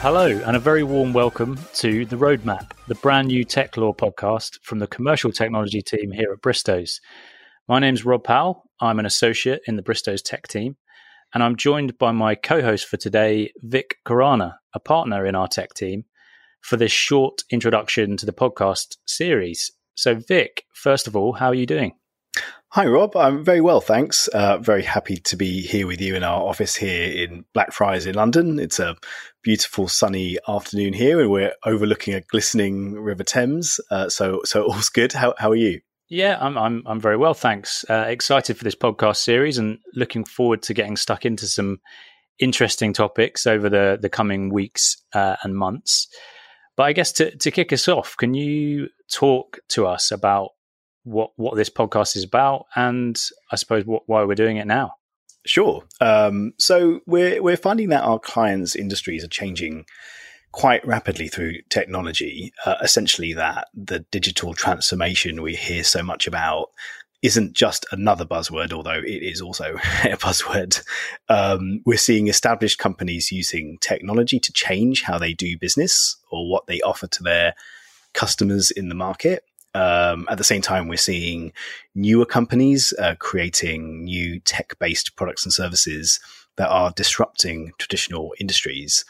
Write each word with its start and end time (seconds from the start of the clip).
Hello, 0.00 0.28
and 0.28 0.54
a 0.54 0.60
very 0.60 0.84
warm 0.84 1.12
welcome 1.12 1.58
to 1.74 2.04
The 2.04 2.14
Roadmap, 2.14 2.70
the 2.86 2.94
brand 2.94 3.26
new 3.26 3.42
tech 3.42 3.76
law 3.76 3.92
podcast 3.92 4.60
from 4.62 4.78
the 4.78 4.86
commercial 4.86 5.32
technology 5.32 5.82
team 5.82 6.12
here 6.12 6.30
at 6.32 6.40
Bristows. 6.40 7.00
My 7.66 7.80
name's 7.80 8.04
Rob 8.04 8.22
Powell. 8.22 8.70
I'm 8.80 9.00
an 9.00 9.06
associate 9.06 9.60
in 9.66 9.74
the 9.74 9.82
Bristows 9.82 10.22
tech 10.22 10.46
team, 10.46 10.76
and 11.34 11.42
I'm 11.42 11.56
joined 11.56 11.98
by 11.98 12.12
my 12.12 12.36
co 12.36 12.62
host 12.62 12.86
for 12.86 12.96
today, 12.96 13.50
Vik 13.60 13.96
Khurana, 14.06 14.54
a 14.72 14.78
partner 14.78 15.26
in 15.26 15.34
our 15.34 15.48
tech 15.48 15.74
team, 15.74 16.04
for 16.60 16.76
this 16.76 16.92
short 16.92 17.42
introduction 17.50 18.16
to 18.18 18.24
the 18.24 18.32
podcast 18.32 18.98
series. 19.04 19.72
So, 19.96 20.14
Vik, 20.14 20.62
first 20.74 21.08
of 21.08 21.16
all, 21.16 21.32
how 21.32 21.48
are 21.48 21.54
you 21.54 21.66
doing? 21.66 21.97
Hi, 22.72 22.86
Rob. 22.86 23.16
I'm 23.16 23.42
very 23.42 23.62
well, 23.62 23.80
thanks. 23.80 24.28
Uh, 24.28 24.58
very 24.58 24.82
happy 24.82 25.16
to 25.16 25.36
be 25.36 25.62
here 25.62 25.86
with 25.86 26.02
you 26.02 26.14
in 26.14 26.22
our 26.22 26.42
office 26.42 26.76
here 26.76 27.10
in 27.10 27.46
Blackfriars 27.54 28.04
in 28.04 28.14
London. 28.14 28.58
It's 28.58 28.78
a 28.78 28.94
beautiful 29.42 29.88
sunny 29.88 30.36
afternoon 30.46 30.92
here, 30.92 31.18
and 31.18 31.30
we're 31.30 31.54
overlooking 31.64 32.12
a 32.12 32.20
glistening 32.20 32.92
River 32.92 33.24
Thames. 33.24 33.80
Uh, 33.90 34.10
so, 34.10 34.42
so 34.44 34.64
all's 34.68 34.90
good. 34.90 35.14
How, 35.14 35.34
how 35.38 35.50
are 35.50 35.56
you? 35.56 35.80
Yeah, 36.10 36.38
I'm 36.40 36.56
I'm 36.56 36.82
I'm 36.86 37.00
very 37.00 37.16
well, 37.18 37.34
thanks. 37.34 37.84
Uh, 37.88 38.04
excited 38.08 38.56
for 38.56 38.64
this 38.64 38.74
podcast 38.74 39.16
series, 39.16 39.58
and 39.58 39.78
looking 39.94 40.24
forward 40.24 40.62
to 40.62 40.74
getting 40.74 40.96
stuck 40.96 41.26
into 41.26 41.46
some 41.46 41.80
interesting 42.38 42.92
topics 42.92 43.46
over 43.46 43.68
the 43.68 43.98
the 44.00 44.08
coming 44.08 44.50
weeks 44.50 44.96
uh, 45.14 45.36
and 45.42 45.54
months. 45.54 46.08
But 46.76 46.84
I 46.84 46.92
guess 46.92 47.12
to 47.12 47.36
to 47.36 47.50
kick 47.50 47.72
us 47.74 47.88
off, 47.88 48.16
can 48.16 48.32
you 48.32 48.88
talk 49.10 49.58
to 49.70 49.86
us 49.86 50.10
about 50.10 50.50
what 51.08 51.30
what 51.36 51.56
this 51.56 51.70
podcast 51.70 52.16
is 52.16 52.24
about, 52.24 52.66
and 52.76 53.18
I 53.50 53.56
suppose 53.56 53.84
what, 53.84 54.02
why 54.06 54.24
we're 54.24 54.34
doing 54.34 54.56
it 54.56 54.66
now. 54.66 54.94
Sure. 55.46 55.84
Um, 56.00 56.52
so 56.58 57.00
we're 57.06 57.42
we're 57.42 57.56
finding 57.56 57.88
that 57.88 58.04
our 58.04 58.18
clients' 58.18 58.76
industries 58.76 59.24
are 59.24 59.28
changing 59.28 59.86
quite 60.52 60.86
rapidly 60.86 61.28
through 61.28 61.62
technology. 61.70 62.52
Uh, 62.64 62.76
essentially, 62.82 63.32
that 63.34 63.68
the 63.74 64.00
digital 64.10 64.54
transformation 64.54 65.42
we 65.42 65.54
hear 65.54 65.84
so 65.84 66.02
much 66.02 66.26
about 66.26 66.68
isn't 67.22 67.52
just 67.52 67.84
another 67.90 68.24
buzzword, 68.24 68.72
although 68.72 69.00
it 69.04 69.22
is 69.22 69.40
also 69.40 69.74
a 70.04 70.16
buzzword. 70.16 70.82
Um, 71.28 71.80
we're 71.84 71.98
seeing 71.98 72.28
established 72.28 72.78
companies 72.78 73.32
using 73.32 73.78
technology 73.80 74.38
to 74.38 74.52
change 74.52 75.02
how 75.02 75.18
they 75.18 75.32
do 75.32 75.58
business 75.58 76.16
or 76.30 76.48
what 76.50 76.66
they 76.66 76.80
offer 76.82 77.06
to 77.08 77.22
their 77.22 77.54
customers 78.14 78.70
in 78.70 78.88
the 78.88 78.94
market. 78.94 79.44
Um, 79.74 80.26
at 80.30 80.38
the 80.38 80.44
same 80.44 80.62
time, 80.62 80.88
we're 80.88 80.96
seeing 80.96 81.52
newer 81.94 82.26
companies 82.26 82.94
uh, 82.98 83.14
creating 83.18 84.04
new 84.04 84.40
tech 84.40 84.78
based 84.78 85.14
products 85.16 85.44
and 85.44 85.52
services 85.52 86.20
that 86.56 86.68
are 86.68 86.90
disrupting 86.90 87.72
traditional 87.78 88.34
industries. 88.40 89.04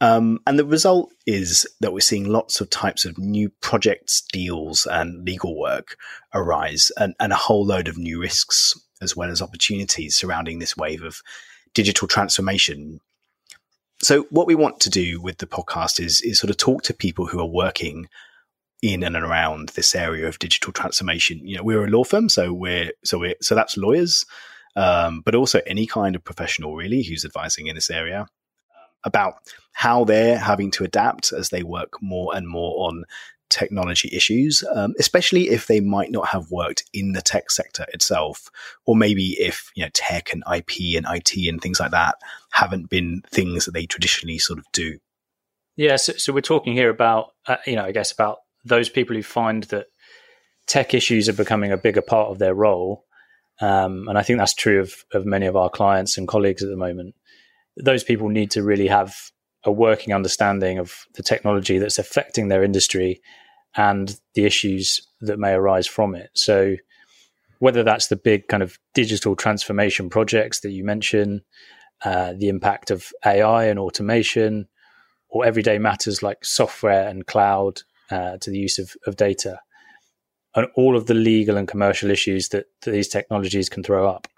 Um, 0.00 0.40
and 0.48 0.58
the 0.58 0.64
result 0.64 1.12
is 1.26 1.64
that 1.80 1.92
we're 1.92 2.00
seeing 2.00 2.28
lots 2.28 2.60
of 2.60 2.68
types 2.70 3.04
of 3.04 3.18
new 3.18 3.50
projects, 3.60 4.22
deals, 4.32 4.84
and 4.86 5.24
legal 5.24 5.56
work 5.56 5.96
arise, 6.34 6.90
and, 6.96 7.14
and 7.20 7.32
a 7.32 7.36
whole 7.36 7.64
load 7.64 7.86
of 7.86 7.96
new 7.96 8.20
risks 8.20 8.74
as 9.00 9.16
well 9.16 9.30
as 9.30 9.40
opportunities 9.40 10.16
surrounding 10.16 10.58
this 10.58 10.76
wave 10.76 11.02
of 11.02 11.22
digital 11.74 12.08
transformation. 12.08 13.00
So, 14.02 14.22
what 14.30 14.48
we 14.48 14.56
want 14.56 14.80
to 14.80 14.90
do 14.90 15.20
with 15.20 15.38
the 15.38 15.46
podcast 15.46 16.04
is, 16.04 16.20
is 16.22 16.40
sort 16.40 16.50
of 16.50 16.56
talk 16.56 16.82
to 16.84 16.94
people 16.94 17.26
who 17.26 17.38
are 17.38 17.46
working 17.46 18.08
in 18.82 19.04
and 19.04 19.16
around 19.16 19.70
this 19.70 19.94
area 19.94 20.26
of 20.26 20.38
digital 20.40 20.72
transformation. 20.72 21.46
You 21.46 21.56
know, 21.56 21.62
we're 21.62 21.84
a 21.84 21.90
law 21.90 22.04
firm, 22.04 22.28
so 22.28 22.52
we're 22.52 22.92
so 23.04 23.18
we're 23.18 23.36
so 23.40 23.54
that's 23.54 23.76
lawyers, 23.76 24.26
um, 24.76 25.22
but 25.24 25.34
also 25.34 25.60
any 25.66 25.86
kind 25.86 26.16
of 26.16 26.24
professional 26.24 26.74
really 26.74 27.02
who's 27.02 27.24
advising 27.24 27.68
in 27.68 27.76
this 27.76 27.90
area 27.90 28.26
about 29.04 29.34
how 29.72 30.04
they're 30.04 30.38
having 30.38 30.70
to 30.72 30.84
adapt 30.84 31.32
as 31.32 31.48
they 31.48 31.62
work 31.62 32.00
more 32.02 32.36
and 32.36 32.46
more 32.48 32.88
on 32.88 33.04
technology 33.52 34.08
issues, 34.12 34.64
um, 34.74 34.94
especially 34.98 35.50
if 35.50 35.66
they 35.66 35.80
might 35.80 36.10
not 36.10 36.28
have 36.28 36.50
worked 36.50 36.84
in 36.92 37.12
the 37.12 37.20
tech 37.20 37.50
sector 37.50 37.84
itself, 37.92 38.50
or 38.86 38.96
maybe 38.96 39.36
if 39.38 39.70
you 39.74 39.84
know 39.84 39.90
tech 39.92 40.32
and 40.32 40.42
IP 40.52 40.96
and 40.96 41.06
IT 41.08 41.48
and 41.48 41.60
things 41.60 41.78
like 41.78 41.90
that 41.90 42.16
haven't 42.50 42.88
been 42.88 43.22
things 43.30 43.64
that 43.64 43.72
they 43.72 43.86
traditionally 43.86 44.38
sort 44.38 44.58
of 44.58 44.64
do. 44.72 44.98
Yeah, 45.76 45.96
so, 45.96 46.14
so 46.14 46.32
we're 46.32 46.40
talking 46.40 46.72
here 46.72 46.90
about 46.90 47.32
uh, 47.46 47.56
you 47.66 47.76
know 47.76 47.84
I 47.84 47.92
guess 47.92 48.10
about 48.10 48.38
those 48.64 48.88
people 48.88 49.16
who 49.16 49.22
find 49.22 49.64
that 49.64 49.86
tech 50.66 50.94
issues 50.94 51.28
are 51.28 51.34
becoming 51.34 51.72
a 51.72 51.76
bigger 51.76 52.02
part 52.02 52.30
of 52.30 52.38
their 52.38 52.54
role, 52.54 53.04
um, 53.60 54.08
and 54.08 54.18
I 54.18 54.22
think 54.22 54.38
that's 54.38 54.54
true 54.54 54.80
of, 54.80 54.94
of 55.12 55.26
many 55.26 55.46
of 55.46 55.56
our 55.56 55.70
clients 55.70 56.18
and 56.18 56.26
colleagues 56.26 56.62
at 56.62 56.68
the 56.68 56.76
moment. 56.76 57.14
Those 57.76 58.04
people 58.04 58.28
need 58.28 58.50
to 58.52 58.62
really 58.62 58.88
have 58.88 59.16
a 59.64 59.72
working 59.72 60.12
understanding 60.12 60.78
of 60.78 61.06
the 61.14 61.22
technology 61.22 61.78
that's 61.78 61.98
affecting 61.98 62.48
their 62.48 62.64
industry 62.64 63.20
and 63.76 64.18
the 64.34 64.44
issues 64.44 65.06
that 65.20 65.38
may 65.38 65.52
arise 65.52 65.86
from 65.86 66.14
it. 66.14 66.30
So, 66.34 66.76
whether 67.60 67.84
that's 67.84 68.08
the 68.08 68.16
big 68.16 68.48
kind 68.48 68.62
of 68.62 68.76
digital 68.92 69.36
transformation 69.36 70.10
projects 70.10 70.60
that 70.60 70.72
you 70.72 70.84
mentioned, 70.84 71.42
uh, 72.04 72.32
the 72.36 72.48
impact 72.48 72.90
of 72.90 73.12
AI 73.24 73.66
and 73.66 73.78
automation, 73.78 74.66
or 75.28 75.46
everyday 75.46 75.78
matters 75.78 76.22
like 76.22 76.44
software 76.44 77.08
and 77.08 77.26
cloud 77.26 77.82
uh, 78.12 78.36
to 78.38 78.50
the 78.50 78.58
use 78.58 78.78
of, 78.78 78.94
of 79.06 79.16
data 79.16 79.58
and 80.54 80.68
all 80.76 80.96
of 80.96 81.06
the 81.06 81.14
legal 81.14 81.56
and 81.56 81.66
commercial 81.66 82.10
issues 82.10 82.50
that, 82.50 82.66
these 82.84 83.08
technologies 83.08 83.68
can 83.68 83.82
throw 83.82 84.08
up. 84.08 84.28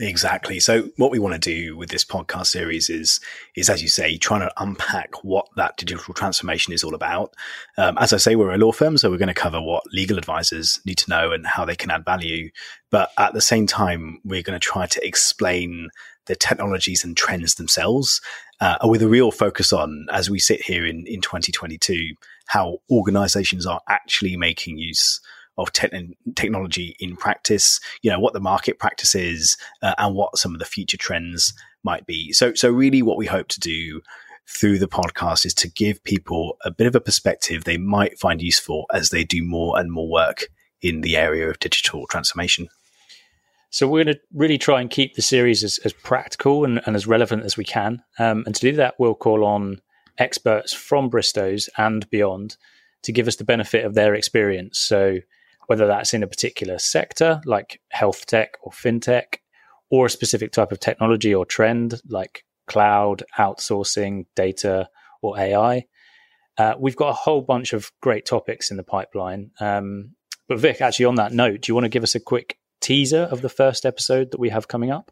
Exactly. 0.00 0.58
So 0.58 0.90
what 0.96 1.12
we 1.12 1.20
want 1.20 1.34
to 1.34 1.54
do 1.54 1.76
with 1.76 1.90
this 1.90 2.04
podcast 2.04 2.46
series 2.48 2.90
is, 2.90 3.20
is 3.56 3.70
as 3.70 3.80
you 3.80 3.88
say, 3.88 4.16
trying 4.16 4.40
to 4.40 4.52
unpack 4.56 5.22
what 5.22 5.46
that 5.56 5.76
digital 5.76 6.12
transformation 6.14 6.72
is 6.72 6.82
all 6.82 6.96
about. 6.96 7.32
Um, 7.78 7.96
as 7.98 8.12
I 8.12 8.16
say, 8.16 8.34
we're 8.34 8.52
a 8.52 8.58
law 8.58 8.72
firm, 8.72 8.98
so 8.98 9.08
we're 9.08 9.18
going 9.18 9.28
to 9.28 9.34
cover 9.34 9.60
what 9.62 9.84
legal 9.92 10.18
advisors 10.18 10.80
need 10.84 10.98
to 10.98 11.10
know 11.10 11.30
and 11.30 11.46
how 11.46 11.64
they 11.64 11.76
can 11.76 11.92
add 11.92 12.04
value. 12.04 12.50
But 12.90 13.10
at 13.16 13.34
the 13.34 13.40
same 13.40 13.68
time, 13.68 14.20
we're 14.24 14.42
going 14.42 14.58
to 14.58 14.68
try 14.68 14.86
to 14.86 15.06
explain 15.06 15.90
the 16.26 16.36
technologies 16.36 17.04
and 17.04 17.16
trends 17.16 17.54
themselves, 17.54 18.20
uh, 18.60 18.76
with 18.84 19.02
a 19.02 19.08
real 19.08 19.30
focus 19.30 19.72
on, 19.72 20.06
as 20.10 20.30
we 20.30 20.38
sit 20.38 20.62
here 20.62 20.86
in, 20.86 21.04
in 21.06 21.20
2022, 21.20 22.14
how 22.46 22.78
organizations 22.90 23.66
are 23.66 23.80
actually 23.88 24.36
making 24.36 24.78
use 24.78 25.20
of 25.56 25.72
te- 25.72 26.16
technology 26.34 26.96
in 26.98 27.16
practice, 27.16 27.80
you 28.02 28.10
know, 28.10 28.18
what 28.18 28.32
the 28.32 28.40
market 28.40 28.78
practice 28.78 29.14
is 29.14 29.56
uh, 29.82 29.94
and 29.98 30.14
what 30.14 30.36
some 30.36 30.52
of 30.52 30.58
the 30.58 30.64
future 30.64 30.96
trends 30.96 31.52
might 31.84 32.06
be. 32.06 32.32
So, 32.32 32.54
so 32.54 32.70
really 32.70 33.02
what 33.02 33.16
we 33.16 33.26
hope 33.26 33.48
to 33.48 33.60
do 33.60 34.00
through 34.48 34.78
the 34.78 34.88
podcast 34.88 35.46
is 35.46 35.54
to 35.54 35.68
give 35.68 36.02
people 36.04 36.56
a 36.64 36.70
bit 36.70 36.86
of 36.86 36.94
a 36.94 37.00
perspective 37.00 37.64
they 37.64 37.78
might 37.78 38.18
find 38.18 38.42
useful 38.42 38.84
as 38.92 39.10
they 39.10 39.24
do 39.24 39.42
more 39.42 39.78
and 39.78 39.90
more 39.90 40.10
work 40.10 40.48
in 40.82 41.00
the 41.00 41.16
area 41.16 41.48
of 41.48 41.58
digital 41.60 42.06
transformation. 42.06 42.68
So 43.74 43.88
we're 43.88 44.04
going 44.04 44.14
to 44.14 44.20
really 44.32 44.56
try 44.56 44.80
and 44.80 44.88
keep 44.88 45.16
the 45.16 45.20
series 45.20 45.64
as, 45.64 45.78
as 45.78 45.92
practical 45.92 46.64
and, 46.64 46.80
and, 46.86 46.94
as 46.94 47.08
relevant 47.08 47.42
as 47.42 47.56
we 47.56 47.64
can. 47.64 48.04
Um, 48.20 48.44
and 48.46 48.54
to 48.54 48.60
do 48.60 48.76
that, 48.76 48.94
we'll 49.00 49.16
call 49.16 49.44
on 49.44 49.80
experts 50.16 50.72
from 50.72 51.10
Bristows 51.10 51.68
and 51.76 52.08
beyond 52.08 52.56
to 53.02 53.10
give 53.10 53.26
us 53.26 53.34
the 53.34 53.42
benefit 53.42 53.84
of 53.84 53.94
their 53.94 54.14
experience. 54.14 54.78
So 54.78 55.18
whether 55.66 55.88
that's 55.88 56.14
in 56.14 56.22
a 56.22 56.28
particular 56.28 56.78
sector 56.78 57.40
like 57.46 57.80
health 57.88 58.26
tech 58.26 58.52
or 58.62 58.70
fintech, 58.70 59.38
or 59.90 60.06
a 60.06 60.10
specific 60.10 60.52
type 60.52 60.70
of 60.70 60.78
technology 60.78 61.34
or 61.34 61.44
trend 61.44 62.00
like 62.08 62.44
cloud, 62.68 63.24
outsourcing, 63.40 64.26
data, 64.36 64.88
or 65.20 65.36
AI. 65.36 65.84
Uh, 66.56 66.74
we've 66.78 66.94
got 66.94 67.08
a 67.08 67.14
whole 67.14 67.42
bunch 67.42 67.72
of 67.72 67.90
great 68.00 68.24
topics 68.24 68.70
in 68.70 68.76
the 68.76 68.84
pipeline. 68.84 69.50
Um, 69.58 70.14
but 70.46 70.60
Vik, 70.60 70.80
actually, 70.80 71.06
on 71.06 71.16
that 71.16 71.32
note, 71.32 71.62
do 71.62 71.70
you 71.70 71.74
want 71.74 71.86
to 71.86 71.88
give 71.88 72.04
us 72.04 72.14
a 72.14 72.20
quick 72.20 72.56
teaser 72.84 73.22
of 73.22 73.40
the 73.40 73.48
first 73.48 73.86
episode 73.86 74.30
that 74.30 74.38
we 74.38 74.50
have 74.50 74.68
coming 74.68 74.90
up? 74.90 75.10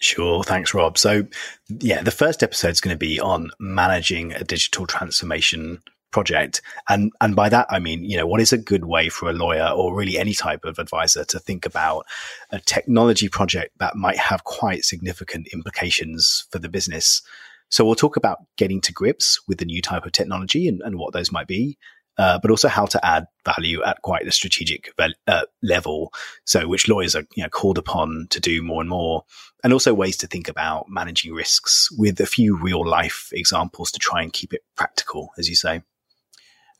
Sure. 0.00 0.42
Thanks, 0.42 0.72
Rob. 0.72 0.96
So, 0.96 1.24
yeah, 1.68 2.02
the 2.02 2.10
first 2.10 2.42
episode 2.42 2.70
is 2.70 2.80
going 2.80 2.94
to 2.94 2.98
be 2.98 3.20
on 3.20 3.50
managing 3.60 4.32
a 4.32 4.42
digital 4.42 4.86
transformation 4.86 5.82
project. 6.10 6.62
And, 6.88 7.12
and 7.20 7.36
by 7.36 7.50
that, 7.50 7.66
I 7.68 7.80
mean, 7.80 8.04
you 8.04 8.16
know, 8.16 8.26
what 8.26 8.40
is 8.40 8.52
a 8.52 8.58
good 8.58 8.86
way 8.86 9.10
for 9.10 9.28
a 9.28 9.34
lawyer 9.34 9.68
or 9.68 9.94
really 9.94 10.18
any 10.18 10.32
type 10.32 10.64
of 10.64 10.78
advisor 10.78 11.24
to 11.26 11.38
think 11.38 11.66
about 11.66 12.06
a 12.50 12.58
technology 12.60 13.28
project 13.28 13.78
that 13.78 13.94
might 13.94 14.18
have 14.18 14.44
quite 14.44 14.84
significant 14.84 15.48
implications 15.52 16.46
for 16.50 16.58
the 16.58 16.70
business? 16.70 17.20
So 17.68 17.84
we'll 17.84 17.94
talk 17.94 18.16
about 18.16 18.38
getting 18.56 18.80
to 18.80 18.92
grips 18.94 19.38
with 19.46 19.58
the 19.58 19.66
new 19.66 19.82
type 19.82 20.06
of 20.06 20.12
technology 20.12 20.66
and, 20.66 20.80
and 20.80 20.96
what 20.96 21.12
those 21.12 21.30
might 21.30 21.46
be. 21.46 21.76
Uh, 22.18 22.38
but 22.42 22.50
also 22.50 22.68
how 22.68 22.84
to 22.84 23.02
add 23.04 23.26
value 23.46 23.82
at 23.82 24.02
quite 24.02 24.26
a 24.26 24.32
strategic 24.32 24.92
uh, 25.26 25.42
level. 25.62 26.12
So, 26.44 26.68
which 26.68 26.86
lawyers 26.86 27.16
are 27.16 27.24
you 27.34 27.42
know, 27.42 27.48
called 27.48 27.78
upon 27.78 28.26
to 28.30 28.40
do 28.40 28.62
more 28.62 28.82
and 28.82 28.90
more, 28.90 29.24
and 29.64 29.72
also 29.72 29.94
ways 29.94 30.18
to 30.18 30.26
think 30.26 30.48
about 30.48 30.86
managing 30.88 31.32
risks 31.32 31.88
with 31.96 32.20
a 32.20 32.26
few 32.26 32.56
real 32.56 32.86
life 32.86 33.30
examples 33.32 33.90
to 33.92 33.98
try 33.98 34.22
and 34.22 34.32
keep 34.32 34.52
it 34.52 34.62
practical, 34.76 35.30
as 35.38 35.48
you 35.48 35.54
say. 35.54 35.82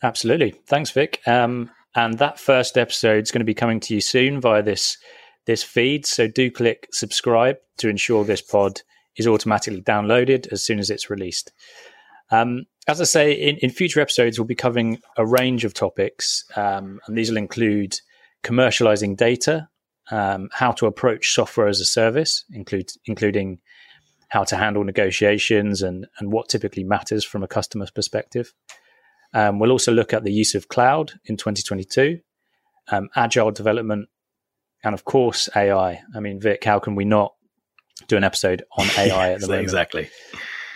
Absolutely. 0.03 0.53
Thanks, 0.67 0.91
Vik. 0.91 1.21
Um, 1.27 1.71
and 1.95 2.19
that 2.19 2.39
first 2.39 2.79
episode 2.79 3.23
is 3.23 3.31
going 3.31 3.41
to 3.41 3.45
be 3.45 3.55
coming 3.55 3.81
to 3.81 3.95
you 3.95 4.01
soon 4.01 4.41
via 4.41 4.63
this 4.63 4.99
this 5.47 5.63
feed. 5.63 6.07
So 6.07 6.29
do 6.29 6.51
click 6.51 6.89
subscribe 6.93 7.57
to 7.79 7.89
ensure 7.89 8.25
this 8.25 8.43
pod 8.43 8.83
is 9.17 9.27
automatically 9.27 9.83
downloaded 9.83 10.47
as 10.53 10.63
soon 10.63 10.79
as 10.79 10.91
it's 10.91 11.11
released. 11.11 11.53
Um, 12.31 12.67
as 12.87 13.01
I 13.01 13.05
say, 13.05 13.33
in, 13.33 13.57
in, 13.59 13.71
future 13.71 14.01
episodes, 14.01 14.39
we'll 14.39 14.47
be 14.47 14.55
covering 14.55 15.01
a 15.17 15.27
range 15.27 15.65
of 15.65 15.75
topics, 15.75 16.45
um, 16.57 17.01
and 17.07 17.17
these 17.17 17.31
will 17.31 17.37
include 17.37 18.01
commercializing 18.43 19.17
data, 19.17 19.69
um, 20.11 20.49
how 20.53 20.73
to 20.73 20.87
approach 20.87 21.35
software 21.35 21.69
as 21.69 21.81
a 21.81 21.85
service, 21.85 22.45
include, 22.53 22.91
including 23.05 23.59
how 24.29 24.45
to 24.45 24.57
handle 24.57 24.85
negotiations 24.85 25.83
and, 25.83 26.07
and 26.19 26.33
what 26.33 26.49
typically 26.49 26.85
matters 26.85 27.25
from 27.25 27.43
a 27.43 27.49
customer's 27.49 27.91
perspective. 27.91 28.55
Um, 29.35 29.59
we'll 29.59 29.73
also 29.73 29.93
look 29.93 30.13
at 30.13 30.25
the 30.25 30.33
use 30.33 30.55
of 30.55 30.69
cloud 30.69 31.13
in 31.27 31.37
2022, 31.37 32.21
um, 32.91 33.09
agile 33.15 33.51
development, 33.51 34.09
and 34.83 34.95
of 34.95 35.05
course, 35.05 35.49
AI. 35.55 36.01
I 36.15 36.21
mean, 36.21 36.41
Vik, 36.41 36.65
how 36.65 36.79
can 36.79 36.95
we 36.95 37.05
not 37.05 37.35
do 38.09 38.17
an 38.17 38.25
episode 38.25 38.65
on 38.77 38.87
AI 38.97 39.33
at 39.33 39.41
the 39.41 39.47
moment? 39.49 39.65
Exactly. 39.65 40.11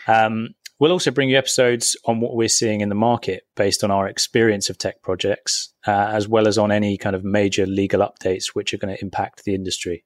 Um, 0.07 0.55
we'll 0.79 0.93
also 0.93 1.11
bring 1.11 1.31
you 1.31 1.39
episodes 1.39 1.97
on 2.07 2.21
what 2.21 2.35
we're 2.35 2.49
seeing 2.49 2.81
in 2.81 2.89
the 2.89 2.95
market 2.95 3.45
based 3.57 3.85
on 3.85 3.91
our 3.91 4.09
experience 4.09 4.71
of 4.71 4.79
tech 4.79 5.03
projects, 5.03 5.73
uh, 5.87 5.91
as 5.91 6.29
well 6.29 6.49
as 6.49 6.59
on 6.59 6.73
any 6.73 6.97
kind 6.97 7.17
of 7.17 7.25
major 7.25 7.67
legal 7.67 8.01
updates 8.01 8.49
which 8.55 8.75
are 8.75 8.79
going 8.79 8.95
to 8.95 9.03
impact 9.03 9.45
the 9.45 9.55
industry. 9.55 10.05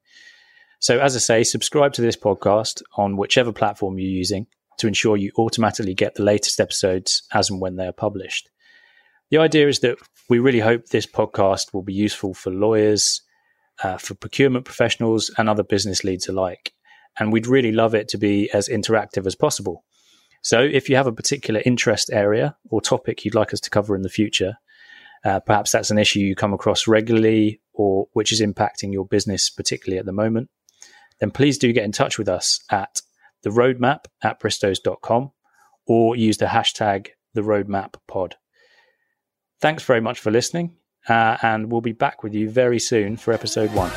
So, 0.80 1.00
as 1.00 1.16
I 1.16 1.18
say, 1.18 1.44
subscribe 1.44 1.92
to 1.94 2.02
this 2.02 2.16
podcast 2.16 2.82
on 2.96 3.16
whichever 3.16 3.52
platform 3.52 3.98
you're 3.98 4.10
using 4.10 4.46
to 4.78 4.86
ensure 4.86 5.16
you 5.16 5.32
automatically 5.36 5.94
get 5.94 6.14
the 6.14 6.22
latest 6.22 6.60
episodes 6.60 7.24
as 7.32 7.50
and 7.50 7.60
when 7.60 7.76
they 7.76 7.86
are 7.86 7.92
published. 7.92 8.48
The 9.30 9.38
idea 9.38 9.68
is 9.68 9.80
that 9.80 9.98
we 10.30 10.38
really 10.38 10.60
hope 10.60 10.86
this 10.86 11.06
podcast 11.06 11.74
will 11.74 11.82
be 11.82 11.92
useful 11.92 12.32
for 12.32 12.50
lawyers, 12.50 13.22
uh, 13.82 13.98
for 13.98 14.14
procurement 14.14 14.64
professionals, 14.64 15.30
and 15.36 15.48
other 15.48 15.64
business 15.64 16.04
leads 16.04 16.28
alike. 16.28 16.72
And 17.18 17.32
we'd 17.32 17.46
really 17.46 17.72
love 17.72 17.94
it 17.94 18.08
to 18.08 18.18
be 18.18 18.50
as 18.52 18.68
interactive 18.68 19.26
as 19.26 19.34
possible. 19.34 19.84
So, 20.42 20.60
if 20.60 20.88
you 20.88 20.96
have 20.96 21.06
a 21.06 21.12
particular 21.12 21.62
interest 21.64 22.10
area 22.12 22.56
or 22.70 22.80
topic 22.80 23.24
you'd 23.24 23.34
like 23.34 23.52
us 23.52 23.60
to 23.60 23.70
cover 23.70 23.96
in 23.96 24.02
the 24.02 24.08
future, 24.08 24.56
uh, 25.24 25.40
perhaps 25.40 25.72
that's 25.72 25.90
an 25.90 25.98
issue 25.98 26.20
you 26.20 26.34
come 26.34 26.54
across 26.54 26.86
regularly 26.86 27.60
or 27.72 28.08
which 28.12 28.32
is 28.32 28.40
impacting 28.40 28.92
your 28.92 29.06
business, 29.06 29.50
particularly 29.50 29.98
at 29.98 30.06
the 30.06 30.12
moment, 30.12 30.48
then 31.20 31.30
please 31.30 31.58
do 31.58 31.72
get 31.72 31.84
in 31.84 31.92
touch 31.92 32.18
with 32.18 32.28
us 32.28 32.60
at 32.70 33.00
the 33.42 33.50
roadmap 33.50 34.04
at 34.22 34.40
bristows.com 34.40 35.30
or 35.86 36.16
use 36.16 36.38
the 36.38 36.46
hashtag 36.46 37.08
the 37.34 37.40
roadmap 37.40 37.94
pod. 38.06 38.36
Thanks 39.60 39.82
very 39.82 40.00
much 40.00 40.20
for 40.20 40.30
listening, 40.30 40.76
uh, 41.08 41.36
and 41.42 41.70
we'll 41.70 41.80
be 41.80 41.92
back 41.92 42.22
with 42.22 42.34
you 42.34 42.48
very 42.48 42.78
soon 42.78 43.16
for 43.16 43.32
episode 43.32 43.72
one. 43.72 43.90